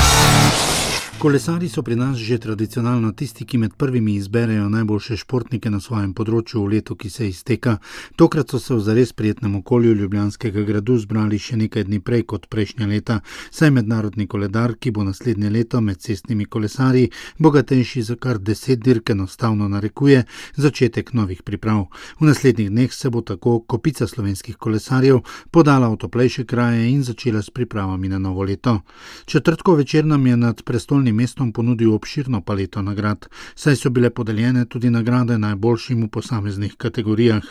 Kolesari 1.20 1.68
so 1.68 1.82
pri 1.84 1.96
nas 1.96 2.18
že 2.18 2.38
tradicionalno 2.38 3.12
tisti, 3.12 3.46
ki 3.46 3.58
med 3.58 3.74
prvimi 3.76 4.14
izberejo 4.16 4.70
najboljše 4.70 5.18
športnike 5.20 5.70
na 5.70 5.82
svojem 5.84 6.14
področju 6.16 6.62
v 6.64 6.70
letu, 6.74 6.96
ki 6.96 7.10
se 7.12 7.26
izteka. 7.28 7.74
Tokrat 8.16 8.48
so 8.48 8.60
se 8.60 8.72
v 8.74 8.80
zares 8.80 9.12
prijetnem 9.12 9.58
okolju 9.60 9.98
Ljubljanskega 10.00 10.64
gradu 10.64 10.96
zbrali 10.98 11.36
še 11.36 11.58
nekaj 11.60 11.84
dni 11.90 12.00
prej 12.00 12.24
kot 12.24 12.48
prejšnja 12.48 12.88
leta, 12.88 13.18
saj 13.52 13.72
mednarodni 13.76 14.30
koledar, 14.32 14.78
ki 14.80 14.94
bo 14.96 15.04
naslednje 15.04 15.52
leto 15.52 15.82
med 15.82 16.00
cestnimi 16.00 16.46
kolesarji 16.46 17.12
bogatejši 17.38 18.06
za 18.12 18.16
kar 18.16 18.40
deset 18.40 18.80
dirk, 18.80 19.12
enostavno 19.12 19.68
narekuje 19.68 20.24
začetek 20.56 21.12
novih 21.14 21.44
priprav. 21.44 21.90
V 22.22 22.32
naslednjih 22.32 22.72
dneh 22.72 22.96
se 22.96 23.12
bo 23.12 23.26
tako 23.28 23.60
kopica 23.68 24.08
slovenskih 24.08 24.56
kolesarjev 24.56 25.20
podala 25.52 25.92
v 25.92 26.00
toplejše 26.00 26.48
kraje 26.48 26.88
in 26.94 27.04
začela 27.04 27.44
s 27.44 27.52
pripravami 27.52 28.08
na 28.08 28.24
novo 28.24 28.48
leto. 28.48 28.80
Četrtko 29.26 29.76
večer 29.76 30.06
nam 30.06 30.28
je 30.28 30.38
nad 30.38 30.64
prestolnim 30.64 31.09
mestom 31.12 31.52
ponudil 31.54 31.94
obširno 31.94 32.42
paleto 32.42 32.82
nagrad, 32.82 33.28
saj 33.56 33.76
so 33.76 33.90
bile 33.90 34.10
podeljene 34.10 34.66
tudi 34.66 34.90
nagrade 34.90 35.38
najboljšim 35.38 36.04
v 36.04 36.10
posameznih 36.10 36.76
kategorijah. 36.78 37.44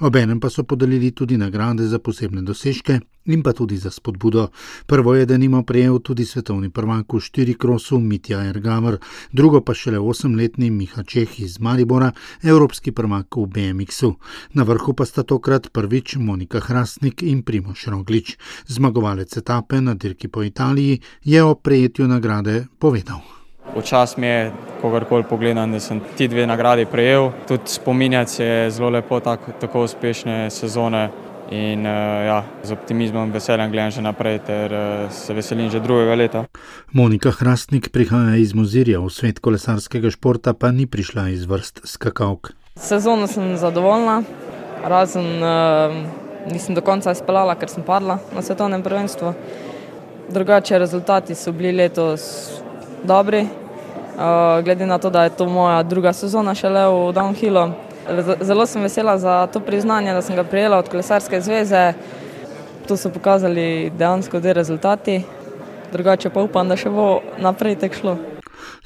Obenem 0.00 0.40
pa 0.40 0.50
so 0.50 0.64
podelili 0.64 1.10
tudi 1.10 1.36
nagrade 1.36 1.86
za 1.86 1.98
posebne 1.98 2.42
dosežke 2.42 3.00
in 3.26 3.42
pa 3.42 3.52
tudi 3.52 3.76
za 3.76 3.90
spodbudo. 3.90 4.48
Prvo 4.86 5.14
je 5.14 5.26
denimo 5.26 5.62
prejel 5.62 5.98
tudi 5.98 6.24
svetovni 6.24 6.70
prvak 6.70 7.12
v 7.12 7.20
štiri 7.20 7.54
krosu 7.54 7.98
Mitja 8.00 8.44
Ergamer, 8.44 8.98
drugo 9.32 9.60
pa 9.60 9.74
šele 9.74 9.98
osemletni 9.98 10.70
Miha 10.70 11.02
Čeh 11.02 11.40
iz 11.40 11.60
Maribora, 11.60 12.12
evropski 12.42 12.92
prvak 12.92 13.36
v 13.36 13.46
BMX-u. 13.46 14.14
Na 14.52 14.62
vrhu 14.62 14.94
pa 14.94 15.04
sta 15.04 15.22
tokrat 15.22 15.72
prvič 15.72 16.16
Monika 16.16 16.60
Hrastnik 16.60 17.22
in 17.22 17.42
Primoš 17.42 17.86
Roglič. 17.86 18.36
Zmagovalec 18.66 19.36
etape 19.36 19.80
na 19.80 19.94
dirki 19.94 20.28
po 20.28 20.42
Italiji 20.42 21.00
je 21.24 21.42
o 21.42 21.54
prejetju 21.54 22.08
nagrade 22.08 22.66
povedal. 22.78 23.05
Včasih 23.76 24.18
mi 24.18 24.26
je, 24.26 24.52
kogarkoli 24.80 25.24
pogledam, 25.28 25.72
da 25.72 25.80
sem 25.80 26.00
ti 26.16 26.28
dve 26.28 26.46
nagradi 26.46 26.86
prejel. 26.86 27.30
Tudi 27.48 27.62
spominjati 27.66 28.30
se 28.30 28.44
je 28.44 28.70
zelo 28.70 28.90
lepo 28.90 29.20
tako, 29.20 29.52
tako 29.60 29.82
uspešne 29.84 30.50
sezone. 30.50 31.10
In 31.50 31.86
uh, 31.86 31.92
ja, 32.26 32.44
z 32.64 32.72
optimizmom 32.72 33.28
in 33.28 33.32
veseljem 33.32 33.70
gledam 33.70 33.90
že 33.90 34.02
naprej, 34.02 34.38
ter 34.46 34.72
uh, 34.72 35.12
se 35.14 35.34
veselim 35.34 35.70
že 35.70 35.80
drugega 35.80 36.14
leta. 36.14 36.44
Monika 36.92 37.30
Hrastnik 37.30 37.92
prihaja 37.94 38.34
iz 38.36 38.54
Mozirja, 38.54 38.98
v 38.98 39.10
svet 39.14 39.38
kolesarskega 39.38 40.10
športa 40.10 40.54
pa 40.58 40.72
ni 40.74 40.86
prišla 40.90 41.28
iz 41.28 41.46
vrst 41.46 41.86
skakavk. 41.86 42.50
Sezono 42.74 43.30
sem 43.30 43.54
zadovoljna, 43.56 44.22
razen 44.84 45.38
uh, 45.38 45.94
nisem 46.50 46.74
do 46.74 46.82
konca 46.82 47.14
izpeljala, 47.14 47.54
ker 47.54 47.70
sem 47.70 47.86
padla 47.86 48.18
na 48.34 48.42
svetovnem 48.42 48.82
prvenstvu. 48.82 49.34
Drugače, 50.34 50.78
rezultati 50.78 51.34
so 51.38 51.52
bili 51.54 51.76
letos 51.78 52.58
dobri, 53.06 53.46
uh, 53.46 54.64
glede 54.64 54.86
na 54.86 54.98
to, 54.98 55.10
da 55.10 55.24
je 55.24 55.36
to 55.38 55.46
moja 55.46 55.82
druga 55.82 56.12
sezona 56.12 56.54
šele 56.54 56.86
v 56.88 57.12
downhillu. 57.16 57.70
Zelo 58.40 58.66
sem 58.66 58.82
vesela 58.82 59.18
za 59.18 59.46
to 59.46 59.60
priznanje, 59.60 60.12
da 60.14 60.22
sem 60.22 60.36
ga 60.36 60.44
prijela 60.44 60.78
od 60.78 60.88
Kolesarske 60.88 61.40
zveze. 61.40 61.92
To 62.88 62.96
so 62.96 63.10
pokazali 63.10 63.90
dejansko 63.98 64.40
te 64.40 64.52
rezultati, 64.52 65.22
drugače 65.92 66.30
pa 66.30 66.42
upam, 66.42 66.68
da 66.68 66.76
še 66.78 66.90
bo 66.90 67.20
naprej 67.42 67.80
tek 67.82 67.98
šlo. 67.98 68.14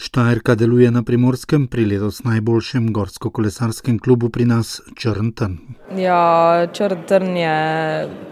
Štajerka 0.01 0.55
deluje 0.55 0.89
na 0.91 1.03
primorskem 1.05 1.67
pri 1.69 1.85
letos 1.85 2.23
najboljšem 2.25 2.89
gorsko-kolesarskem 2.97 3.99
klubu 4.01 4.31
pri 4.33 4.47
nas 4.49 4.81
Črnten. 4.97 5.59
Ja, 5.97 6.67
Črnten 6.73 7.37
je 7.37 7.57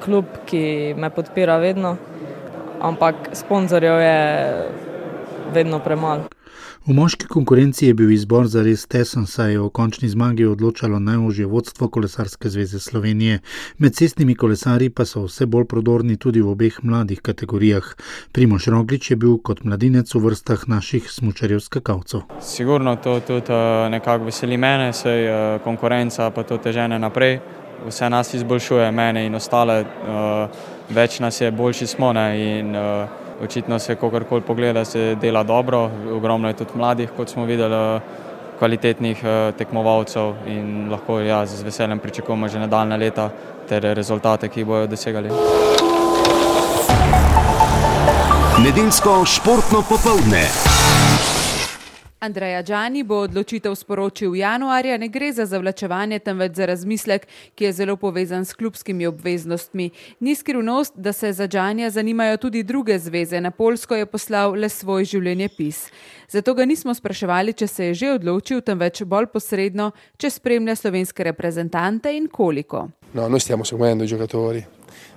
klub, 0.05 0.25
ki 0.49 0.95
me 0.97 1.11
podpira 1.13 1.59
vedno, 1.61 1.97
ampak 2.81 3.29
sponzorjev 3.37 4.01
je 4.01 4.19
vedno 5.55 5.79
premalo. 5.79 6.29
V 6.87 6.95
moški 6.95 7.27
konkurenci 7.27 7.87
je 7.87 7.95
bil 7.95 8.11
izbor 8.11 8.47
za 8.49 8.63
res 8.65 8.87
tesen, 8.87 9.27
saj 9.27 9.53
je 9.53 9.61
o 9.61 9.69
končni 9.69 10.09
zmagi 10.09 10.47
odločalo 10.47 10.99
najožje 10.99 11.47
vodstvo 11.47 11.89
Kolesarske 11.89 12.49
zveze 12.49 12.81
Slovenije. 12.81 13.41
Med 13.79 13.95
cestnimi 13.95 14.35
kolesarji 14.35 14.91
pa 14.91 15.05
so 15.05 15.27
vse 15.27 15.47
bolj 15.47 15.67
prodorni 15.69 16.17
tudi 16.17 16.41
v 16.41 16.49
obeh 16.55 16.79
mladih 16.83 17.21
kategorijah. 17.21 17.93
Primoš 18.33 18.71
Roglič 18.73 19.11
je 19.11 19.17
bil 19.17 19.37
kot 19.39 19.65
mladinec 19.65 20.15
v 20.15 20.25
vrstah 20.25 20.65
naših 20.69 21.11
smučarjev 21.11 21.61
skakalcev. 21.61 22.25
Sigurno 22.41 22.97
to 22.97 23.21
tudi 23.21 23.61
nekako 23.91 24.31
veseli 24.31 24.57
mene, 24.57 24.93
saj 24.93 25.59
konkurenca 25.65 26.31
pa 26.31 26.43
to 26.43 26.57
težene 26.59 26.99
naprej. 26.99 27.41
Vse 27.87 28.09
nas 28.11 28.35
izboljšuje, 28.35 28.91
mene 28.93 29.27
in 29.27 29.35
ostale, 29.35 29.85
več 30.91 31.21
nas 31.21 31.41
je, 31.41 31.51
boljši 31.53 31.87
smo. 31.87 32.13
Ne, 32.13 32.27
in, 32.43 32.75
očitno 33.43 33.79
se 33.79 33.95
kakorkoli 33.95 34.41
pogleda, 34.41 34.85
se 34.85 35.15
dela 35.21 35.43
dobro, 35.43 35.91
ogromno 36.13 36.49
je 36.49 36.55
tudi 36.55 36.71
mladih, 36.75 37.11
kot 37.17 37.29
smo 37.29 37.45
videli, 37.45 38.01
kvalitetnih 38.59 39.23
tekmovalcev 39.59 40.33
in 40.47 40.89
lahko 40.91 41.21
ja, 41.21 41.47
z 41.47 41.63
veseljem 41.63 41.99
pričakujemo 41.99 42.49
že 42.49 42.59
nadaljne 42.59 42.97
leta 42.97 43.31
ter 43.69 43.83
rezultate, 43.95 44.49
ki 44.49 44.65
bodo 44.65 44.87
dosegali. 44.87 45.31
Nedeljsko 48.65 49.25
športno 49.25 49.85
popoldne. 49.89 50.78
Andreja 52.21 52.63
Džani 52.63 53.03
bo 53.03 53.21
odločitev 53.23 53.75
sporočil 53.75 54.35
januarja, 54.37 54.97
ne 54.99 55.09
gre 55.09 55.33
za 55.33 55.45
zavlačevanje, 55.47 56.19
temveč 56.19 56.57
za 56.57 56.67
razmislek, 56.67 57.27
ki 57.55 57.65
je 57.65 57.73
zelo 57.73 57.97
povezan 57.97 58.45
s 58.45 58.55
klubskimi 58.59 59.07
obveznostmi. 59.07 59.91
Ni 60.21 60.35
skrivnost, 60.35 60.93
da 60.97 61.13
se 61.13 61.33
za 61.33 61.49
Džanja 61.49 61.91
zanimajo 61.91 62.37
tudi 62.37 62.63
druge 62.63 62.99
zveze. 62.99 63.41
Na 63.41 63.51
Polsko 63.51 63.95
je 63.95 64.07
poslal 64.07 64.59
le 64.59 64.69
svoj 64.69 65.05
življenjepis. 65.05 65.87
Zato 66.29 66.55
ga 66.55 66.65
nismo 66.65 66.95
spraševali, 66.95 67.53
če 67.53 67.67
se 67.67 67.85
je 67.85 67.95
že 67.95 68.11
odločil, 68.13 68.61
temveč 68.61 69.03
bolj 69.03 69.31
posredno, 69.33 69.93
če 70.19 70.31
spremlja 70.31 70.75
slovenske 70.75 71.25
reprezentante 71.25 72.17
in 72.17 72.27
koliko. 72.27 72.89
No, 73.15 73.29
noi 73.29 73.41
stiamo 73.41 73.65
seguendo 73.65 74.05
i 74.05 74.09
giocatori. 74.09 74.65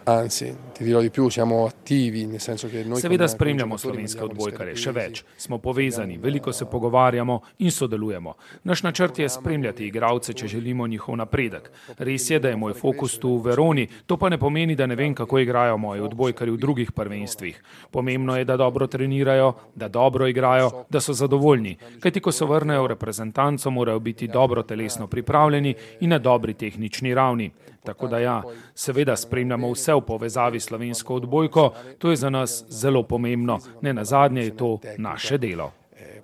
Anzi, 0.03 0.55
ti 0.73 0.83
dirò 0.83 0.99
di 0.99 1.11
più, 1.11 1.29
siamo 1.29 1.65
attivi, 1.65 2.25
nel 2.25 2.39
senso 2.39 2.67
che 2.67 2.83
noi 2.83 2.99
Seveda 2.99 3.27
spremljamo 3.27 3.77
slovenske 3.77 4.23
odbojkare, 4.23 4.73
še 4.73 4.91
več. 4.91 5.21
Smo 5.37 5.59
povezani, 5.61 6.17
veliko 6.17 6.51
se 6.51 6.65
pogovarjamo 6.65 7.35
in 7.57 7.69
sodelujemo. 7.69 8.33
Naš 8.63 8.81
načrt 8.81 9.19
je 9.19 9.29
spremljati 9.29 9.85
igralce, 9.85 10.33
če 10.33 10.47
želimo 10.47 10.87
njihov 10.87 11.19
napredek. 11.21 11.69
Res 11.97 12.29
je, 12.29 12.39
da 12.41 12.49
je 12.49 12.57
moj 12.57 12.73
fokus 12.73 13.19
tu 13.21 13.35
v 13.35 13.51
Veroni, 13.51 13.87
to 14.05 14.17
pa 14.17 14.29
ne 14.29 14.39
pomeni, 14.41 14.75
da 14.75 14.87
ne 14.89 14.97
vem, 14.97 15.13
kako 15.13 15.39
igrajo 15.39 15.77
moji 15.77 16.01
odbojkari 16.01 16.51
v 16.51 16.57
drugih 16.57 16.91
prvenstvih. 16.91 17.61
Pomembno 17.91 18.37
je, 18.37 18.45
da 18.45 18.57
dobro 18.57 18.87
trenirajo, 18.87 19.53
da 19.75 19.87
dobro 19.87 20.27
igrajo, 20.27 20.85
da 20.89 20.99
so 20.99 21.13
zadovoljni. 21.13 21.77
Kajti, 21.99 22.25
ko 22.25 22.31
se 22.31 22.45
vrnejo 22.45 22.87
v 22.87 22.95
reprezentanco, 22.95 23.69
morajo 23.69 23.99
biti 23.99 24.27
dobro 24.27 24.63
telesno 24.63 25.07
pripravljeni 25.07 25.75
in 25.99 26.09
na 26.09 26.17
dobri 26.17 26.53
tehnični 26.53 27.13
ravni. 27.13 27.51
Tako 27.83 28.07
da 28.07 28.19
ja, 28.19 28.41
seveda 28.75 29.15
spremljamo 29.15 29.71
vse 29.71 29.90
v 29.95 30.01
povezavi 30.01 30.59
s 30.59 30.65
slovensko 30.65 31.15
odbojko, 31.15 31.73
to 31.97 32.09
je 32.09 32.15
za 32.15 32.29
nas 32.29 32.65
zelo 32.69 33.03
pomembno, 33.03 33.59
ne 33.81 33.93
na 33.93 34.03
zadnje 34.03 34.43
je 34.43 34.57
to 34.57 34.79
naše 34.97 35.37
delo. 35.37 35.71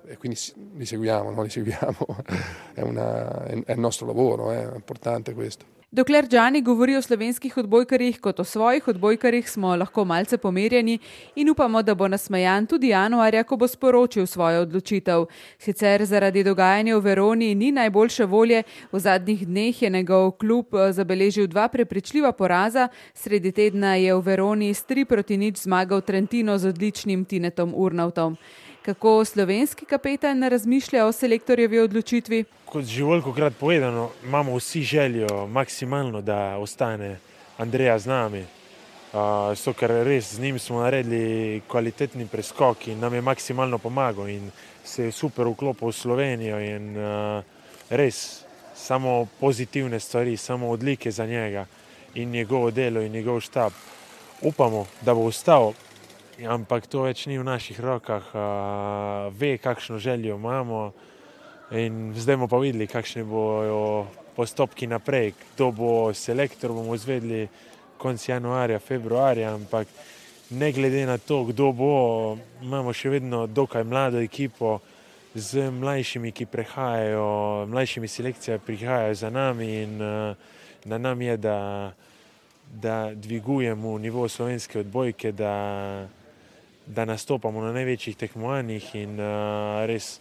e 0.08 0.16
quindi 0.16 0.36
s- 0.36 0.54
li 0.76 0.86
seguiamo, 0.86 1.30
no? 1.30 1.42
li 1.42 1.50
seguiamo. 1.50 2.06
è, 2.74 2.80
una- 2.80 3.44
è- 3.44 3.64
è 3.64 3.72
il 3.72 3.80
nostro 3.80 4.06
lavoro, 4.06 4.52
eh, 4.52 4.72
è 4.72 4.74
importante 4.74 5.34
questo. 5.34 5.64
Dokler 5.90 6.26
Džani 6.28 6.60
govori 6.62 6.96
o 6.96 7.02
slovenskih 7.02 7.56
odbojkarjih 7.56 8.18
kot 8.20 8.40
o 8.40 8.44
svojih 8.44 8.88
odbojkarjih, 8.88 9.50
smo 9.50 9.76
lahko 9.76 10.04
malce 10.04 10.38
pomerjeni 10.38 10.98
in 11.34 11.50
upamo, 11.50 11.82
da 11.82 11.94
bo 11.94 12.08
nasmejan 12.08 12.66
tudi 12.66 12.88
januarja, 12.88 13.44
ko 13.44 13.56
bo 13.56 13.68
sporočil 13.68 14.26
svojo 14.26 14.60
odločitev. 14.66 15.24
Sicer 15.58 16.04
zaradi 16.04 16.44
dogajanja 16.44 16.96
v 16.96 17.00
Veroni 17.00 17.54
ni 17.54 17.72
najboljše 17.72 18.24
volje, 18.24 18.62
v 18.92 19.00
zadnjih 19.00 19.46
dneh 19.46 19.82
je 19.82 19.90
njegov 19.90 20.30
klub 20.30 20.74
eh, 20.74 20.92
zabeležil 20.92 21.46
dva 21.46 21.68
prepričljiva 21.68 22.32
poraza, 22.32 22.88
sredi 23.14 23.52
tedna 23.52 23.94
je 23.94 24.14
v 24.14 24.20
Veroni 24.20 24.74
s 24.74 24.84
3 24.84 25.04
proti 25.04 25.36
nič 25.36 25.56
zmagal 25.56 26.00
Trentino 26.00 26.58
z 26.58 26.68
odličnim 26.68 27.24
Tinetom 27.24 27.72
Urnautom. 27.74 28.36
Kako 28.82 29.24
slovenski 29.24 29.84
kapetan 29.84 30.42
razmišlja 30.42 31.06
o 31.06 31.12
selektorjevi 31.12 31.80
odločitvi? 31.80 32.44
Kot 32.64 32.84
že 32.84 33.04
velikokrat 33.04 33.56
povedano, 33.60 34.10
imamo 34.24 34.56
vsi 34.56 34.82
željo 34.82 35.46
maksimalno, 35.46 36.20
da 36.20 36.56
ostane 36.58 37.18
Andreja 37.58 37.98
z 37.98 38.06
nami. 38.06 38.44
Uh, 39.08 39.56
so, 39.56 39.72
ker 39.72 39.90
res 40.04 40.34
z 40.34 40.40
njim 40.40 40.58
smo 40.58 40.80
naredili 40.80 41.62
kvalitetni 41.68 42.26
preskok 42.26 42.88
in 42.88 43.00
nam 43.00 43.14
je 43.14 43.20
maksimalno 43.20 43.78
pomagal 43.78 44.28
in 44.28 44.50
se 44.84 45.04
je 45.04 45.12
super 45.12 45.48
vklopil 45.48 45.88
v 45.88 45.92
Slovenijo 45.92 46.60
in 46.60 46.92
uh, 46.96 47.42
res 47.90 48.44
samo 48.76 49.26
pozitivne 49.40 50.00
stvari, 50.00 50.36
samo 50.36 50.68
odlike 50.70 51.10
za 51.10 51.26
njega 51.26 51.66
in 52.14 52.30
njegovo 52.30 52.70
delo 52.70 53.00
in 53.00 53.12
njegov 53.12 53.40
štab. 53.40 53.72
Upamo, 54.42 54.86
da 55.00 55.14
bo 55.14 55.24
ostal, 55.24 55.72
ampak 56.46 56.86
to 56.86 57.02
več 57.02 57.26
ni 57.26 57.38
v 57.38 57.46
naših 57.46 57.80
rokah, 57.80 58.22
uh, 58.30 59.34
ve, 59.34 59.58
kakšno 59.58 59.98
željo 59.98 60.36
imamo. 60.36 60.92
In 61.70 62.14
zdaj 62.16 62.36
bomo 62.36 62.48
pa 62.48 62.58
videli, 62.62 62.86
kakšni 62.86 63.24
bodo 63.26 64.06
postopki 64.36 64.86
naprej. 64.86 65.34
Kdo 65.54 65.72
bo 65.72 65.90
selektor, 66.14 66.72
bomo 66.72 66.94
izvedeli 66.94 67.48
konec 67.98 68.28
januarja, 68.28 68.78
februarja, 68.78 69.54
ampak 69.54 69.88
ne 70.50 70.72
glede 70.72 71.06
na 71.06 71.18
to, 71.18 71.44
kdo 71.50 71.72
bo, 71.72 71.92
imamo 72.62 72.94
še 72.94 73.10
vedno 73.18 73.46
dokaj 73.46 73.84
mlado 73.84 74.22
ekipo 74.22 74.78
z 75.34 75.70
mlajšimi, 75.70 76.32
ki 76.32 76.46
prihajajo, 76.46 77.66
mlajšimi 77.68 78.08
selekcijami 78.08 78.64
prihajajo 78.64 79.14
za 79.14 79.30
nami 79.30 79.68
in 79.82 79.98
uh, 80.00 80.36
na 80.84 80.98
nam 80.98 81.22
je, 81.22 81.36
da, 81.36 81.58
da 82.72 83.10
dvigujemo 83.14 83.98
nivo 83.98 84.28
slovenske 84.28 84.80
odbojke, 84.80 85.32
da, 85.32 85.52
da 86.88 87.04
nastopamo 87.04 87.60
na 87.60 87.72
največjih 87.72 88.16
tekmovanjih 88.16 88.94
in 88.94 89.20
uh, 89.20 89.84
res 89.86 90.18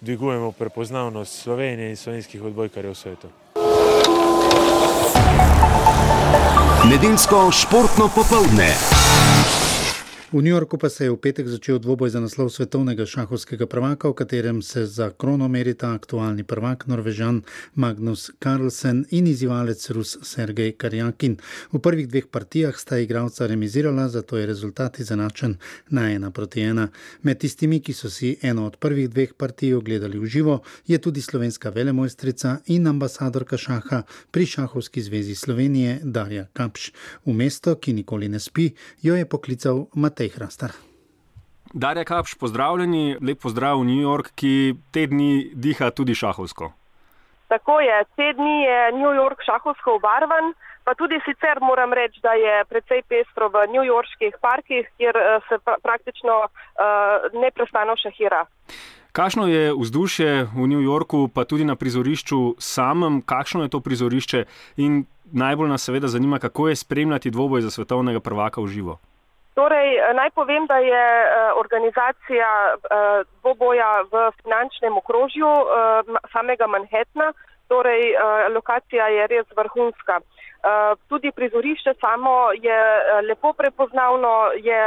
dvigujemo 0.00 0.52
prepoznavnost 0.52 1.42
Slovenije 1.42 1.90
in 1.90 1.96
slovenskih 1.96 2.42
odbojkarjev 2.42 2.92
v 2.92 2.96
svetu. 2.96 3.28
Nedeljsko 6.90 7.50
športno 7.52 8.08
popoldne. 8.14 8.70
V 10.32 10.42
New 10.42 10.50
Yorku 10.50 10.78
pa 10.78 10.88
se 10.88 11.04
je 11.04 11.10
v 11.10 11.16
petek 11.22 11.46
začel 11.46 11.78
dvoboj 11.78 12.10
za 12.10 12.18
naslov 12.18 12.50
svetovnega 12.50 13.06
šahovskega 13.06 13.66
prvaka, 13.70 14.10
v 14.10 14.14
katerem 14.18 14.58
se 14.62 14.82
za 14.86 15.14
krono 15.14 15.46
merita 15.48 15.94
aktualni 15.94 16.42
prvak 16.42 16.86
Norvežan 16.90 17.46
Magnus 17.74 18.34
Carlsen 18.42 19.04
in 19.14 19.30
izzivalec 19.30 19.78
Rus 19.90 20.18
Sergej 20.26 20.74
Karjakin. 20.74 21.36
V 21.70 21.78
prvih 21.78 22.08
dveh 22.10 22.26
partijah 22.26 22.74
sta 22.74 22.98
igralca 22.98 23.46
remizirala, 23.46 24.08
zato 24.08 24.34
je 24.36 24.46
rezultat 24.46 24.98
izenačen 24.98 25.56
na 25.94 26.10
ena 26.10 26.30
proti 26.30 26.60
ena. 26.60 26.88
Med 27.22 27.38
tistimi, 27.38 27.78
ki 27.78 27.94
so 27.94 28.10
si 28.10 28.34
eno 28.42 28.66
od 28.66 28.82
prvih 28.82 29.06
dveh 29.06 29.38
partij 29.38 29.78
ogledali 29.78 30.18
v 30.18 30.26
živo, 30.26 30.58
je 30.86 30.98
tudi 30.98 31.22
slovenska 31.22 31.70
velemojstrica 31.70 32.66
in 32.66 32.86
ambasadorka 32.86 33.56
šaha 33.56 34.02
pri 34.30 34.46
Šahovski 34.46 35.02
zvezi 35.02 35.34
Slovenije 35.34 36.00
Darja 36.02 36.48
Kapš. 36.52 36.90
V 37.24 37.32
mesto, 37.32 37.78
ki 37.78 37.92
nikoli 37.92 38.28
ne 38.28 38.42
spi, 38.42 38.72
jo 39.02 39.14
je 39.14 39.22
poklical 39.22 39.86
Matej. 39.94 40.15
Hrastar. 40.24 40.72
Darja 41.76 42.04
Kapš, 42.04 42.34
pozdravljeni, 42.40 43.18
lep 43.20 43.42
pozdrav 43.42 43.80
v 43.80 43.84
New 43.84 44.00
York, 44.00 44.32
ki 44.34 44.74
te 44.90 45.06
dni 45.06 45.50
diha 45.52 45.90
tudi 45.90 46.14
šahovsko. 46.16 46.70
Tako 47.52 47.80
je, 47.84 47.98
te 48.16 48.32
dni 48.32 48.56
je 48.64 48.78
New 48.96 49.12
York 49.12 49.44
šahovsko 49.44 49.98
obarvan, 49.98 50.54
pa 50.84 50.94
tudi 50.94 51.18
sicer 51.26 51.60
moram 51.60 51.92
reči, 51.92 52.22
da 52.22 52.32
je 52.32 52.64
precej 52.70 53.02
pestro 53.08 53.50
v 53.52 53.66
New 53.74 53.84
Yorkskih 53.84 54.38
parkih, 54.40 54.88
kjer 54.96 55.16
eh, 55.16 55.40
se 55.48 55.58
pra 55.64 55.76
praktično 55.82 56.36
uh, 56.46 57.40
neprestano 57.42 57.96
šahira. 58.00 58.46
Kakšno 59.12 59.46
je 59.48 59.72
vzdušje 59.72 60.30
v 60.54 60.66
New 60.68 60.80
Yorku, 60.80 61.28
pa 61.28 61.44
tudi 61.44 61.64
na 61.64 61.76
prizorišču 61.76 62.56
samem, 62.58 63.22
kakšno 63.22 63.64
je 63.64 63.72
to 63.72 63.80
prizorišče 63.80 64.44
in 64.76 65.04
najbolj 65.32 65.68
nas 65.68 65.84
seveda 65.84 66.08
zanima, 66.08 66.38
kako 66.38 66.68
je 66.68 66.76
spremljati 66.76 67.30
dvoboj 67.30 67.60
za 67.60 67.70
svetovnega 67.70 68.20
prvaka 68.20 68.60
v 68.60 68.68
živo. 68.68 68.98
Torej, 69.56 69.88
naj 70.14 70.30
povem, 70.36 70.66
da 70.68 70.76
je 70.84 71.04
organizacija 71.56 72.48
dvoboja 73.40 74.04
v 74.12 74.30
finančnem 74.42 74.96
okrožju 75.00 75.48
samega 76.32 76.66
Manhattna, 76.66 77.32
torej 77.68 78.02
lokacija 78.52 79.08
je 79.08 79.26
res 79.32 79.46
vrhunska. 79.56 80.20
Tudi 81.08 81.32
prizorišče 81.32 81.94
samo 82.00 82.52
je 82.52 82.80
lepo 83.28 83.52
prepoznavno, 83.52 84.52
je 84.60 84.82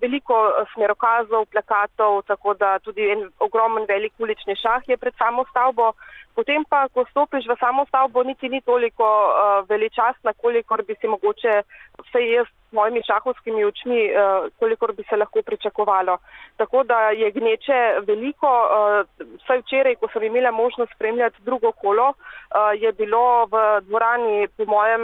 veliko 0.00 0.34
smerokazov, 0.74 1.46
plakatov, 1.50 2.22
tako 2.26 2.54
da 2.54 2.78
tudi 2.78 3.10
en 3.10 3.28
ogromen 3.38 3.86
velik 3.88 4.12
ulični 4.18 4.56
šah 4.56 4.88
je 4.88 4.96
pred 4.96 5.14
samo 5.18 5.44
stavbo. 5.50 5.92
Potem 6.34 6.64
pa, 6.64 6.86
ko 6.88 7.04
stopiš 7.10 7.44
v 7.44 7.56
samo 7.60 7.84
stavbo, 7.86 8.22
niti 8.24 8.48
ni 8.48 8.60
toliko 8.64 9.04
uh, 9.04 9.68
veličastna, 9.68 10.32
kolikor 10.32 10.82
bi 10.88 10.94
si 11.00 11.08
mogoče, 11.08 11.58
vse 12.06 12.22
jaz 12.24 12.46
s 12.46 12.72
mojimi 12.72 13.02
šahovskimi 13.04 13.64
očmi, 13.64 14.00
uh, 14.08 14.48
kolikor 14.58 14.94
bi 14.96 15.04
se 15.10 15.16
lahko 15.16 15.42
pričakovalo. 15.42 16.16
Tako 16.56 16.84
da 16.88 17.10
je 17.10 17.30
gneče 17.30 17.80
veliko, 18.08 18.48
uh, 18.48 19.28
vsaj 19.42 19.60
včeraj, 19.60 19.98
ko 20.00 20.08
sem 20.12 20.24
imela 20.24 20.50
možnost 20.50 20.94
spremljati 20.94 21.42
drugo 21.42 21.72
kolo, 21.72 22.08
uh, 22.08 22.72
je 22.80 22.92
bilo 22.92 23.44
v 23.52 23.80
dvorani, 23.90 24.48
po 24.56 24.64
mojem, 24.64 25.02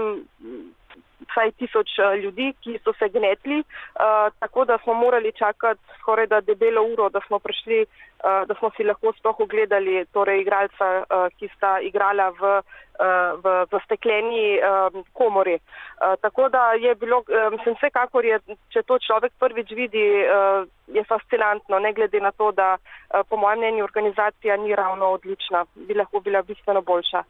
vsaj 1.31 1.53
tisoč 1.61 1.95
ljudi, 2.23 2.53
ki 2.62 2.79
so 2.85 2.93
se 2.99 3.09
gnetli, 3.09 3.61
uh, 3.61 4.29
tako 4.38 4.64
da 4.64 4.79
smo 4.83 4.95
morali 4.95 5.33
čakati 5.33 5.81
skoraj 6.01 6.27
da 6.27 6.41
debelo 6.41 6.83
uro, 6.83 7.09
da 7.09 7.21
smo 7.27 7.38
prišli, 7.38 7.81
uh, 7.83 8.47
da 8.49 8.55
smo 8.59 8.71
si 8.77 8.85
lahko 8.85 9.12
sploh 9.19 9.41
ogledali 9.41 10.05
torej 10.12 10.41
igralca, 10.41 11.05
ki 11.38 11.49
sta 11.57 11.79
igrala 11.81 12.31
v, 12.31 12.61
v, 13.45 13.55
v 13.71 13.81
stekleni 13.85 14.59
um, 14.59 15.05
komori. 15.12 15.59
Tako 16.21 16.49
da 16.49 16.73
je 16.73 16.95
bilo, 16.95 17.23
sem 17.64 17.75
vsekakor 17.75 18.25
je, 18.25 18.38
če 18.75 18.83
to 18.83 18.99
človek 18.99 19.33
prvič 19.38 19.71
vidi, 19.75 20.03
je 20.95 21.05
fascinantno, 21.05 21.79
ne 21.79 21.93
glede 21.93 22.21
na 22.21 22.31
to, 22.33 22.51
da 22.53 22.77
po 23.29 23.37
mojem 23.37 23.59
mnenju 23.59 23.85
organizacija 23.85 24.57
ni 24.57 24.75
ravno 24.75 25.11
odlična, 25.19 25.64
bi 25.75 25.95
lahko 25.95 26.21
bila 26.21 26.43
bistveno 26.43 26.83
boljša. 26.83 27.23